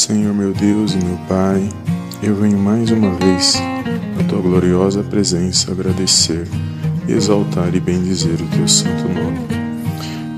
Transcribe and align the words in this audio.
Senhor 0.00 0.32
meu 0.32 0.54
Deus 0.54 0.94
e 0.94 0.96
meu 0.96 1.18
Pai, 1.28 1.68
eu 2.22 2.34
venho 2.34 2.56
mais 2.56 2.90
uma 2.90 3.10
vez 3.16 3.60
na 4.16 4.24
tua 4.24 4.40
gloriosa 4.40 5.02
presença 5.02 5.70
agradecer, 5.70 6.48
exaltar 7.06 7.74
e 7.74 7.80
bendizer 7.80 8.32
o 8.40 8.46
teu 8.56 8.66
santo 8.66 9.06
nome. 9.10 9.40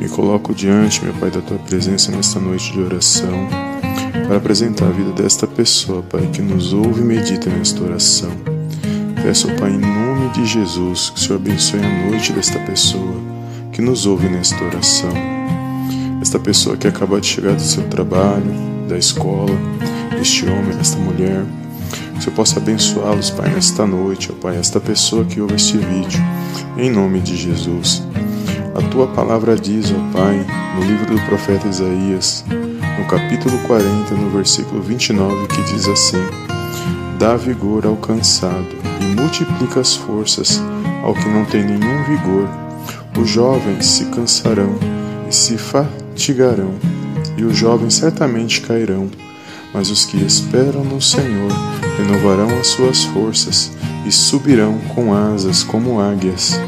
Me 0.00 0.08
coloco 0.08 0.52
diante, 0.52 1.04
meu 1.04 1.14
Pai, 1.14 1.30
da 1.30 1.40
tua 1.40 1.58
presença 1.58 2.10
nesta 2.10 2.40
noite 2.40 2.72
de 2.72 2.80
oração, 2.80 3.48
para 4.26 4.36
apresentar 4.36 4.86
a 4.86 4.90
vida 4.90 5.12
desta 5.12 5.46
pessoa, 5.46 6.02
Pai, 6.02 6.28
que 6.32 6.42
nos 6.42 6.72
ouve 6.72 7.00
e 7.00 7.04
medita 7.04 7.48
nesta 7.48 7.84
oração. 7.84 8.32
Peço, 9.22 9.46
Pai, 9.60 9.70
em 9.70 9.78
nome 9.78 10.28
de 10.30 10.44
Jesus, 10.44 11.10
que 11.10 11.20
o 11.20 11.22
Senhor 11.22 11.36
abençoe 11.36 11.78
a 11.78 12.10
noite 12.10 12.32
desta 12.32 12.58
pessoa 12.58 13.14
que 13.70 13.80
nos 13.80 14.06
ouve 14.06 14.28
nesta 14.28 14.60
oração. 14.64 15.12
Esta 16.20 16.40
pessoa 16.40 16.76
que 16.76 16.88
acaba 16.88 17.20
de 17.20 17.28
chegar 17.28 17.54
do 17.54 17.62
seu 17.62 17.84
trabalho, 17.84 18.71
da 18.92 18.98
escola, 18.98 19.58
este 20.20 20.44
homem, 20.44 20.78
esta 20.78 20.98
mulher, 20.98 21.42
que 22.20 22.28
eu 22.28 22.32
possa 22.34 22.60
abençoá-los, 22.60 23.30
Pai, 23.30 23.48
nesta 23.48 23.86
noite, 23.86 24.30
ó 24.30 24.34
Pai, 24.34 24.58
esta 24.58 24.78
pessoa 24.78 25.24
que 25.24 25.40
ouve 25.40 25.54
este 25.54 25.78
vídeo, 25.78 26.20
em 26.76 26.90
nome 26.90 27.20
de 27.20 27.34
Jesus. 27.34 28.06
A 28.74 28.82
tua 28.90 29.06
palavra 29.06 29.56
diz, 29.56 29.90
ó 29.90 30.12
Pai, 30.12 30.46
no 30.76 30.84
livro 30.84 31.06
do 31.06 31.20
profeta 31.22 31.66
Isaías, 31.66 32.44
no 32.50 33.06
capítulo 33.06 33.58
40, 33.66 34.14
no 34.14 34.28
versículo 34.28 34.82
29, 34.82 35.48
que 35.48 35.62
diz 35.72 35.88
assim: 35.88 36.22
Dá 37.18 37.34
vigor 37.34 37.86
ao 37.86 37.96
cansado 37.96 38.76
e 39.00 39.04
multiplica 39.18 39.80
as 39.80 39.96
forças 39.96 40.60
ao 41.02 41.14
que 41.14 41.28
não 41.28 41.46
tem 41.46 41.64
nenhum 41.64 42.04
vigor. 42.04 42.48
Os 43.18 43.28
jovens 43.28 43.86
se 43.86 44.04
cansarão 44.06 44.74
e 45.28 45.34
se 45.34 45.56
fatigarão, 45.56 46.74
e 47.42 47.44
os 47.44 47.56
jovens 47.56 47.94
certamente 47.94 48.60
cairão, 48.60 49.10
mas 49.74 49.90
os 49.90 50.04
que 50.04 50.16
esperam 50.16 50.84
no 50.84 51.02
Senhor 51.02 51.50
renovarão 51.98 52.48
as 52.60 52.68
suas 52.68 53.04
forças 53.04 53.72
e 54.06 54.12
subirão 54.12 54.78
com 54.94 55.12
asas 55.12 55.64
como 55.64 56.00
águias, 56.00 56.58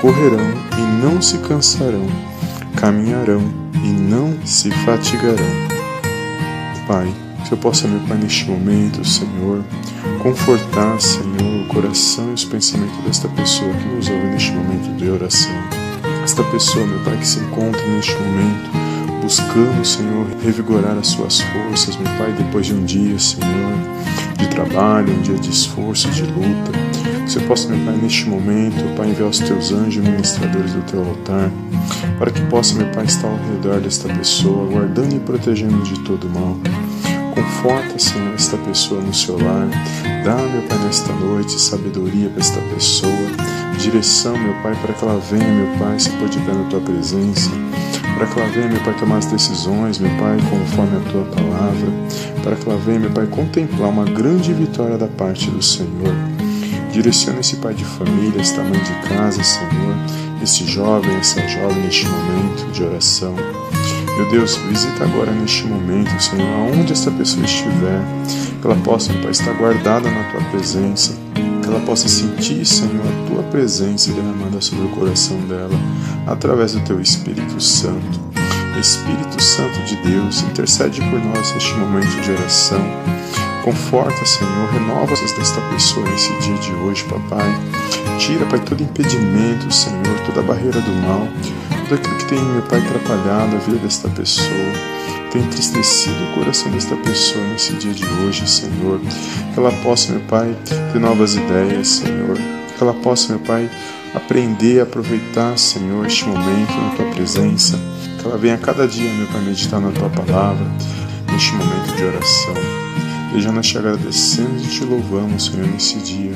correrão 0.00 0.50
e 0.78 1.04
não 1.04 1.20
se 1.20 1.36
cansarão, 1.38 2.06
caminharão 2.76 3.42
e 3.74 3.88
não 3.88 4.34
se 4.46 4.70
fatigarão. 4.70 5.72
Pai, 6.86 7.12
que 7.46 7.52
eu 7.52 7.58
possa, 7.58 7.86
meu 7.86 8.00
Pai, 8.08 8.16
neste 8.16 8.46
momento, 8.46 9.06
Senhor, 9.06 9.62
confortar, 10.22 10.98
Senhor, 11.00 11.64
o 11.64 11.68
coração 11.68 12.30
e 12.30 12.34
os 12.34 12.44
pensamentos 12.44 12.96
desta 13.04 13.28
pessoa 13.28 13.72
que 13.72 13.88
nos 13.88 14.08
ouve 14.08 14.26
neste 14.28 14.52
momento 14.52 14.96
de 14.96 15.10
oração. 15.10 15.52
Esta 16.24 16.42
pessoa, 16.44 16.86
meu 16.86 16.98
Pai, 17.00 17.16
que 17.18 17.26
se 17.26 17.38
encontra 17.38 17.80
neste 17.86 18.14
momento 18.14 18.91
buscando, 19.22 19.84
Senhor, 19.84 20.26
revigorar 20.42 20.98
as 20.98 21.06
suas 21.06 21.40
forças, 21.40 21.96
meu 21.96 22.12
Pai, 22.18 22.32
depois 22.36 22.66
de 22.66 22.74
um 22.74 22.84
dia, 22.84 23.16
Senhor, 23.20 23.72
de 24.36 24.48
trabalho, 24.48 25.14
um 25.14 25.22
dia 25.22 25.36
de 25.36 25.48
esforço, 25.48 26.10
de 26.10 26.24
luta. 26.24 26.72
Que 27.24 27.30
você 27.30 27.40
possa, 27.40 27.68
meu 27.68 27.86
Pai, 27.86 27.96
neste 28.02 28.28
momento, 28.28 28.96
Pai, 28.96 29.10
enviar 29.10 29.28
os 29.28 29.38
teus 29.38 29.70
anjos 29.70 30.02
ministradores 30.02 30.72
do 30.72 30.82
teu 30.82 31.04
altar, 31.06 31.50
para 32.18 32.32
que 32.32 32.40
possa, 32.46 32.74
meu 32.74 32.88
Pai, 32.88 33.04
estar 33.04 33.28
ao 33.28 33.36
redor 33.36 33.80
desta 33.80 34.08
pessoa, 34.08 34.68
guardando 34.68 35.14
e 35.14 35.20
protegendo 35.20 35.80
de 35.84 36.00
todo 36.00 36.28
mal. 36.28 36.58
Conforta, 37.32 37.98
Senhor, 37.98 38.34
esta 38.34 38.56
pessoa 38.58 39.00
no 39.00 39.14
seu 39.14 39.38
lar. 39.38 39.68
Dá, 40.24 40.34
meu 40.34 40.62
Pai, 40.62 40.78
nesta 40.78 41.12
noite 41.12 41.52
sabedoria 41.60 42.28
para 42.28 42.40
esta 42.40 42.60
pessoa. 42.74 43.12
Direção, 43.78 44.36
meu 44.36 44.54
Pai, 44.62 44.74
para 44.82 44.92
que 44.92 45.04
ela 45.04 45.18
venha, 45.30 45.46
meu 45.46 45.78
Pai, 45.78 45.98
se 45.98 46.10
pode 46.10 46.38
ver 46.40 46.54
na 46.54 46.64
tua 46.64 46.80
presença 46.80 47.50
para 48.22 48.26
que 48.26 48.40
ela 48.40 48.48
venha, 48.50 48.68
meu 48.68 48.80
Pai, 48.82 48.94
tomar 48.94 49.18
as 49.18 49.26
decisões, 49.26 49.98
meu 49.98 50.10
Pai, 50.16 50.36
conforme 50.48 50.96
a 50.96 51.10
tua 51.10 51.24
palavra, 51.24 51.88
para 52.42 52.54
que 52.54 52.68
ela 52.68 52.78
venha, 52.78 53.00
meu 53.00 53.10
Pai, 53.10 53.26
contemplar 53.26 53.88
uma 53.88 54.04
grande 54.04 54.52
vitória 54.52 54.96
da 54.96 55.08
parte 55.08 55.50
do 55.50 55.60
Senhor. 55.60 56.14
Direciona 56.92 57.40
esse 57.40 57.56
pai 57.56 57.74
de 57.74 57.84
família, 57.84 58.40
esta 58.40 58.62
mãe 58.62 58.78
de 58.78 59.08
casa, 59.08 59.42
Senhor, 59.42 59.96
esse 60.42 60.64
jovem, 60.66 61.16
essa 61.16 61.40
jovem 61.48 61.82
neste 61.82 62.06
momento 62.06 62.70
de 62.72 62.84
oração. 62.84 63.34
Meu 64.16 64.30
Deus, 64.30 64.56
visita 64.68 65.02
agora 65.02 65.32
neste 65.32 65.64
momento, 65.64 66.22
Senhor, 66.22 66.46
aonde 66.46 66.92
esta 66.92 67.10
pessoa 67.10 67.44
estiver, 67.44 68.02
que 68.60 68.66
ela 68.66 68.76
possa, 68.76 69.12
meu 69.12 69.22
Pai, 69.22 69.30
estar 69.32 69.52
guardada 69.54 70.08
na 70.08 70.22
tua 70.30 70.40
presença, 70.50 71.18
ela 71.72 71.80
possa 71.80 72.06
sentir, 72.06 72.64
Senhor, 72.66 73.02
a 73.06 73.28
tua 73.28 73.42
presença 73.44 74.12
derramada 74.12 74.60
sobre 74.60 74.84
o 74.84 74.88
coração 74.90 75.38
dela, 75.48 75.74
através 76.26 76.72
do 76.72 76.80
teu 76.80 77.00
Espírito 77.00 77.58
Santo. 77.60 78.20
Espírito 78.78 79.40
Santo 79.40 79.78
de 79.84 79.96
Deus, 79.96 80.42
intercede 80.42 81.00
por 81.00 81.18
nós 81.24 81.52
neste 81.54 81.72
momento 81.74 82.20
de 82.20 82.30
oração. 82.32 82.80
Conforta, 83.64 84.26
Senhor, 84.26 84.68
renova 84.72 85.14
desta 85.14 85.60
pessoa 85.72 86.06
nesse 86.10 86.32
dia 86.40 86.56
de 86.56 86.72
hoje, 86.72 87.04
papai. 87.04 87.48
Tira, 88.18 88.44
Pai, 88.46 88.58
todo 88.60 88.82
impedimento, 88.82 89.72
Senhor, 89.72 90.20
toda 90.26 90.42
barreira 90.42 90.80
do 90.80 90.92
mal, 91.06 91.28
tudo 91.82 91.94
aquilo 91.94 92.16
que 92.16 92.24
tem, 92.26 92.40
meu 92.40 92.62
Pai, 92.62 92.80
atrapalhado 92.80 93.56
a 93.56 93.58
vida 93.58 93.78
desta 93.78 94.08
pessoa 94.08 94.72
tem 95.32 95.40
entristecido 95.42 96.22
o 96.24 96.34
coração 96.34 96.70
desta 96.70 96.94
pessoa 96.96 97.42
nesse 97.46 97.72
dia 97.74 97.94
de 97.94 98.04
hoje, 98.04 98.46
Senhor. 98.46 99.00
Que 99.00 99.58
ela 99.58 99.72
possa, 99.82 100.12
meu 100.12 100.20
Pai, 100.22 100.54
ter 100.92 100.98
novas 100.98 101.34
ideias, 101.34 101.88
Senhor. 101.88 102.36
Que 102.36 102.82
ela 102.82 102.92
possa, 102.92 103.32
meu 103.32 103.40
Pai, 103.40 103.68
aprender 104.14 104.80
a 104.80 104.82
aproveitar, 104.82 105.56
Senhor, 105.56 106.04
este 106.04 106.26
momento 106.26 106.72
na 106.72 106.90
tua 106.96 107.06
presença. 107.06 107.80
Que 108.20 108.26
ela 108.26 108.36
venha 108.36 108.58
cada 108.58 108.86
dia, 108.86 109.10
meu 109.10 109.26
Pai, 109.28 109.40
meditar 109.40 109.80
na 109.80 109.90
tua 109.90 110.10
palavra, 110.10 110.66
neste 111.32 111.52
momento 111.54 111.96
de 111.96 112.04
oração. 112.04 112.54
E 113.34 113.40
já 113.40 113.50
nós 113.50 113.66
te 113.66 113.78
agradecemos 113.78 114.66
e 114.66 114.68
te 114.68 114.84
louvamos, 114.84 115.46
Senhor, 115.46 115.66
nesse 115.66 115.96
dia. 115.96 116.32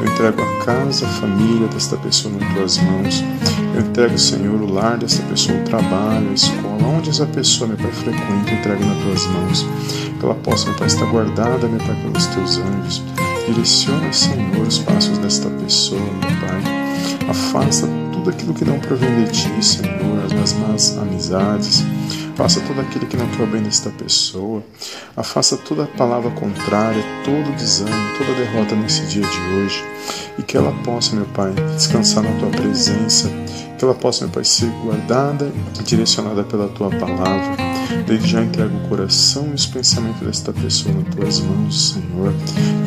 Eu 0.00 0.06
entrego 0.06 0.40
a 0.40 0.64
casa, 0.64 1.04
a 1.04 1.08
família 1.10 1.68
desta 1.68 1.94
pessoa 1.98 2.34
nas 2.34 2.54
tuas 2.54 2.78
mãos. 2.78 3.22
Eu 3.74 3.82
entrego, 3.82 4.18
Senhor, 4.18 4.60
o 4.62 4.72
lar 4.72 4.96
desta 4.96 5.22
pessoa, 5.24 5.58
o 5.58 5.64
trabalho, 5.64 6.30
a 6.30 6.32
escola, 6.32 6.86
onde 6.86 7.10
essa 7.10 7.26
pessoa, 7.26 7.68
meu 7.68 7.76
Pai, 7.76 7.92
frequenta, 7.92 8.50
entrego 8.50 8.82
nas 8.82 9.02
tuas 9.02 9.26
mãos. 9.26 9.66
Que 10.18 10.24
ela 10.24 10.34
possa, 10.36 10.70
meu 10.70 10.78
Pai, 10.78 10.86
estar 10.86 11.04
guardada, 11.04 11.68
meu 11.68 11.78
Pai, 11.78 11.94
pelos 12.02 12.26
teus 12.26 12.58
anjos. 12.58 13.02
Direciona, 13.46 14.10
Senhor, 14.10 14.66
os 14.66 14.78
passos 14.78 15.18
desta 15.18 15.50
pessoa, 15.50 16.00
meu 16.00 16.48
Pai. 16.48 16.62
Afasta 17.28 17.86
tudo 18.12 18.30
aquilo 18.30 18.54
que 18.54 18.64
não 18.64 18.78
provém 18.80 19.24
de 19.24 19.30
ti, 19.32 19.64
Senhor, 19.64 20.24
as 20.42 20.54
más 20.54 20.96
amizades. 20.96 21.84
Afasta 22.40 22.62
todo 22.62 22.80
aquele 22.80 23.04
que 23.04 23.18
não 23.18 23.46
bem 23.48 23.62
desta 23.62 23.90
pessoa. 23.90 24.62
Afasta 25.14 25.58
toda 25.58 25.84
palavra 25.84 26.30
contrária, 26.30 27.04
todo 27.22 27.54
desânimo, 27.54 28.16
toda 28.16 28.32
derrota 28.32 28.74
nesse 28.74 29.02
dia 29.02 29.20
de 29.20 29.40
hoje. 29.54 29.84
E 30.38 30.42
que 30.42 30.56
ela 30.56 30.72
possa, 30.82 31.14
meu 31.14 31.26
Pai, 31.26 31.52
descansar 31.74 32.22
na 32.22 32.32
tua 32.38 32.48
presença. 32.48 33.28
Que 33.78 33.84
ela 33.84 33.94
possa, 33.94 34.24
meu 34.24 34.32
Pai, 34.32 34.42
ser 34.42 34.70
guardada 34.82 35.52
e 35.78 35.82
direcionada 35.82 36.42
pela 36.42 36.68
tua 36.68 36.88
palavra. 36.88 37.58
Desde 38.06 38.30
já 38.30 38.40
entrego 38.40 38.74
o 38.74 38.88
coração 38.88 39.48
e 39.50 39.54
os 39.54 39.66
pensamentos 39.66 40.26
desta 40.26 40.50
pessoa 40.50 40.94
nas 40.94 41.14
tuas 41.14 41.40
mãos, 41.40 41.90
Senhor. 41.90 42.32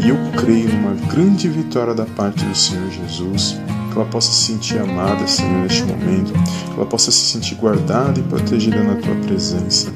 E 0.04 0.10
eu 0.10 0.18
creio 0.36 0.68
numa 0.74 0.96
grande 1.12 1.48
vitória 1.48 1.94
da 1.94 2.08
parte 2.08 2.44
do 2.44 2.56
Senhor 2.56 2.90
Jesus 2.90 3.56
que 3.94 4.00
ela 4.00 4.10
possa 4.10 4.32
se 4.32 4.48
sentir 4.48 4.80
amada, 4.80 5.28
Senhor, 5.28 5.62
neste 5.62 5.84
momento, 5.84 6.34
que 6.34 6.74
ela 6.76 6.86
possa 6.86 7.12
se 7.12 7.26
sentir 7.32 7.56
guardada 7.56 8.20
e 8.20 8.24
protegida 8.24 8.82
na 8.84 8.96
tua 8.96 9.16
presença. 9.16 9.94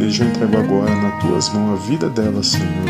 Eu 0.00 0.08
já 0.10 0.24
entrego 0.24 0.56
agora 0.56 0.94
nas 0.94 1.20
tuas 1.20 1.48
mãos 1.52 1.80
a 1.80 1.86
vida 1.86 2.08
dela, 2.08 2.42
Senhor. 2.42 2.86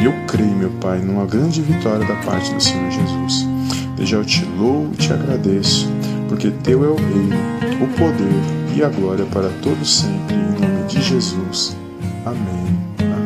E 0.00 0.04
eu 0.04 0.12
creio, 0.28 0.54
meu 0.54 0.70
Pai, 0.80 0.98
numa 1.00 1.24
grande 1.24 1.62
vitória 1.62 2.06
da 2.06 2.14
parte 2.16 2.52
do 2.54 2.62
Senhor 2.62 2.90
Jesus. 2.90 3.48
Desde 3.96 4.14
eu 4.14 4.24
te 4.24 4.44
louvo 4.44 4.92
e 4.92 4.96
te 4.96 5.12
agradeço, 5.12 5.88
porque 6.28 6.50
teu 6.62 6.84
é 6.84 6.88
o 6.88 6.94
reino, 6.94 7.36
o 7.82 7.88
poder 7.98 8.76
e 8.76 8.84
a 8.84 8.88
glória 8.88 9.24
para 9.26 9.48
todos 9.62 10.00
sempre, 10.00 10.36
em 10.36 10.60
nome 10.60 10.86
de 10.86 11.02
Jesus. 11.02 11.76
Amém. 12.24 13.17